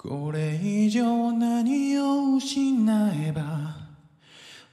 [0.00, 3.42] これ以上何を失えば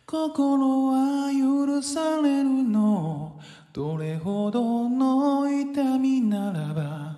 [0.06, 3.40] 心は許されるの？
[3.74, 7.18] どれほどの痛みならば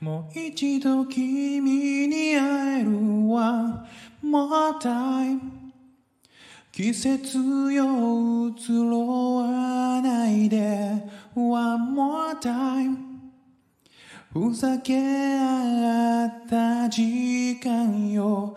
[0.00, 3.84] もう一度君に会える One
[4.24, 5.38] more time
[6.72, 7.38] 季節
[7.70, 11.04] よ移ろわないで。
[11.34, 13.05] One more time
[14.38, 18.54] ふざけ合った時間よ。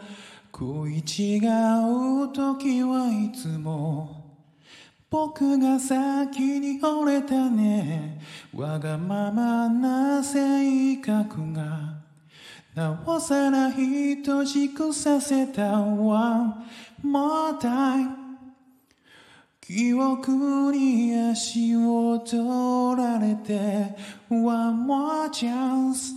[0.53, 4.25] 食い違う時はいつも
[5.09, 8.19] 僕が先に折れたね。
[8.53, 11.93] わがままな性格が。
[12.75, 16.55] なおさら等しくさせた One
[17.05, 18.28] more time
[19.69, 23.95] 記憶に足を取られて
[24.27, 26.15] One more chance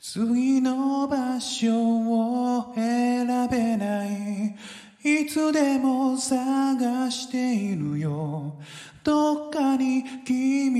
[0.00, 4.56] 次の場所を選べない。
[5.04, 8.58] いつでも探しているよ。
[9.04, 10.72] どっかに君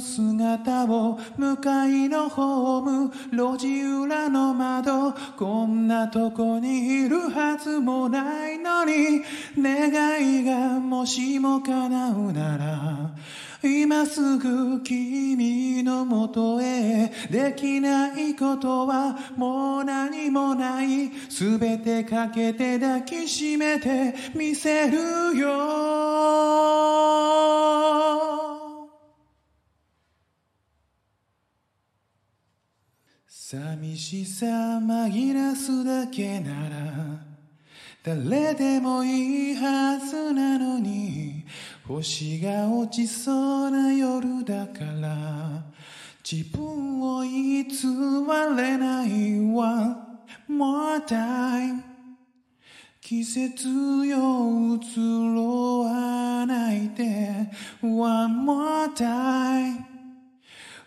[0.00, 9.22] 姿を向かいのホーム路地裏の窓こんなとこにいるはずもないのに。
[9.56, 13.10] 願いがもしも叶うなら
[13.62, 21.10] 今すぐ君のもとへできないことはもう何もない。
[21.28, 25.48] すべてかけて抱きしめてみせるよ。
[33.30, 36.78] 寂しさ紛らすだけなら
[38.02, 41.44] 誰でもいいはずなのに
[41.86, 43.30] 星が落ちそ
[43.66, 45.62] うな夜だから
[46.24, 47.64] 自分を偽
[48.56, 49.96] れない One
[50.48, 51.82] more time.
[53.02, 53.68] 季節
[54.06, 57.50] よ移ろわないで。
[57.82, 59.87] One more time.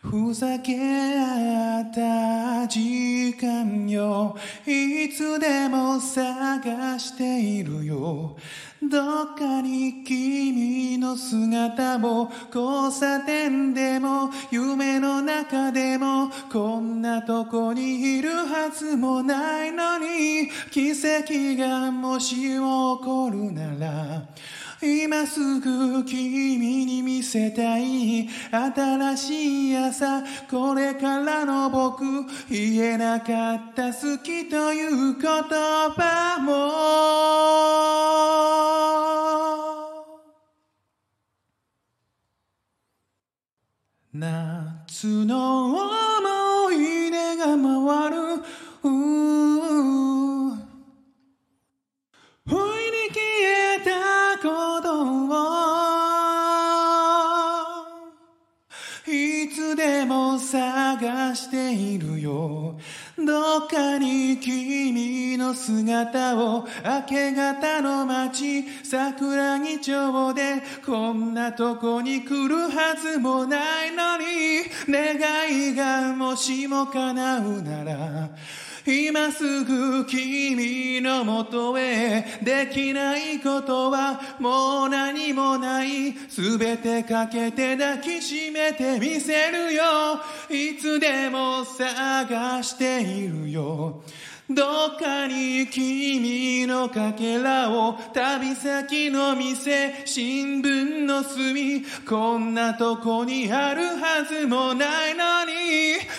[0.02, 4.36] ふざけ合った時間よ。
[4.66, 8.36] いつでも探しているよ。
[8.82, 24.26] どっかに君の姿も交差点でも夢の中でもこんなとこにいるはずもないのに奇跡がもし起こるなら
[24.84, 32.04] 今すぐ君に見せたい新しい朝これからの僕
[32.50, 37.22] 言えなかった好きという言葉も
[44.14, 46.11] 夏の
[60.42, 62.78] 探しているよ。
[63.18, 74.26] どっかに君の姿を明け方の街桜木町でこんなとこに来るはずもないのに
[74.90, 78.30] 願いがもしも叶うなら
[78.86, 89.84] 今すぐ君のもとへできないことはもう何もないすべてかけて抱きしめてみせるよ。
[90.50, 94.02] いつでも探しているよ。
[94.54, 105.52] どっかに君のかけらを旅先の店新聞の隅こんなとこにあるはずもないのに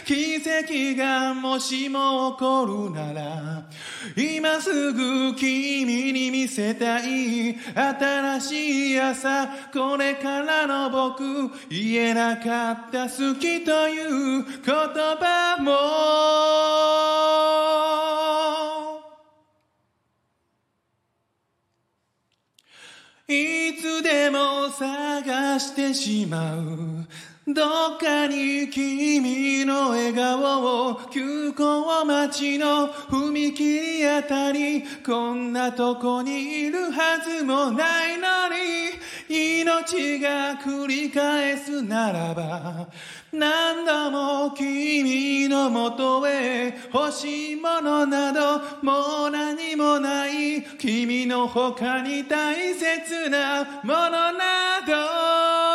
[0.05, 3.65] 奇跡がもしも起こるなら
[4.17, 11.23] 今すぐ君に見せたい新しい朝これからの僕
[11.69, 17.62] 言えなかった好きという言葉も。
[23.29, 27.07] いつでも探してしまう。
[27.47, 34.83] どっかに君の笑顔を急行待ちの踏切あたり。
[35.05, 38.92] こんなとこにいるはずもないのに。
[39.33, 42.87] 命が繰り返すならば
[43.33, 55.72] 何度も君のもとへ欲しいものなどもう何もない君の他に大切なものなど。